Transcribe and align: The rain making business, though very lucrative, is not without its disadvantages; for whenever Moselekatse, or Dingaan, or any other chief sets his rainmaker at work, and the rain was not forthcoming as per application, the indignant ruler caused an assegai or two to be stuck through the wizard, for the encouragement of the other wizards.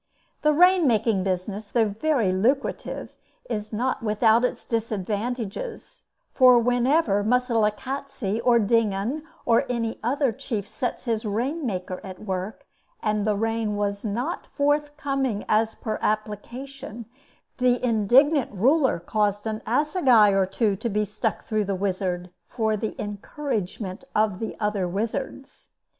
The 0.41 0.51
rain 0.51 0.87
making 0.87 1.23
business, 1.23 1.69
though 1.69 1.89
very 1.89 2.31
lucrative, 2.33 3.13
is 3.47 3.71
not 3.71 4.01
without 4.01 4.43
its 4.43 4.65
disadvantages; 4.65 6.05
for 6.33 6.57
whenever 6.57 7.23
Moselekatse, 7.23 8.41
or 8.43 8.57
Dingaan, 8.57 9.21
or 9.45 9.63
any 9.69 9.99
other 10.01 10.31
chief 10.31 10.67
sets 10.67 11.03
his 11.03 11.23
rainmaker 11.23 12.01
at 12.03 12.17
work, 12.19 12.65
and 13.03 13.27
the 13.27 13.35
rain 13.35 13.75
was 13.77 14.03
not 14.03 14.47
forthcoming 14.47 15.45
as 15.47 15.75
per 15.75 15.99
application, 16.01 17.05
the 17.59 17.79
indignant 17.85 18.51
ruler 18.51 18.99
caused 18.99 19.45
an 19.45 19.61
assegai 19.67 20.31
or 20.31 20.47
two 20.47 20.75
to 20.77 20.89
be 20.89 21.05
stuck 21.05 21.43
through 21.45 21.65
the 21.65 21.75
wizard, 21.75 22.31
for 22.47 22.75
the 22.75 22.99
encouragement 22.99 24.03
of 24.15 24.39
the 24.39 24.55
other 24.59 24.87
wizards. 24.87 25.67